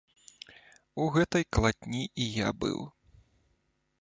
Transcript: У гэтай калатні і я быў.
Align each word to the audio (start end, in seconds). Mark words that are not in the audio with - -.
У 1.03 1.05
гэтай 1.15 1.43
калатні 1.57 2.01
і 2.25 2.27
я 2.45 2.49
быў. 2.65 2.79